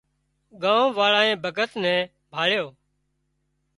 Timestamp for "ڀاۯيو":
2.33-2.65